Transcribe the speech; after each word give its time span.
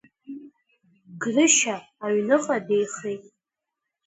Грышьа 1.21 1.77
аҩныҟа 2.05 2.57
деихеит. 2.67 3.23